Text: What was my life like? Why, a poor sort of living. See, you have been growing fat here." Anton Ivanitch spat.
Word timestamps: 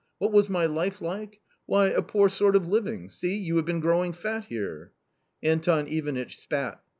What 0.17 0.31
was 0.31 0.49
my 0.49 0.65
life 0.65 0.99
like? 0.99 1.41
Why, 1.67 1.89
a 1.89 2.01
poor 2.01 2.27
sort 2.27 2.55
of 2.55 2.67
living. 2.67 3.07
See, 3.07 3.37
you 3.37 3.57
have 3.57 3.65
been 3.65 3.79
growing 3.81 4.13
fat 4.13 4.45
here." 4.45 4.93
Anton 5.43 5.87
Ivanitch 5.87 6.39
spat. 6.39 6.81